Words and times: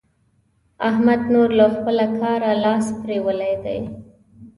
احمد 0.89 1.21
نور 1.33 1.49
له 1.59 1.65
خپله 1.75 2.05
کاره 2.19 2.51
لاس 2.63 2.85
پرېولی 3.01 3.53
دی. 3.63 3.79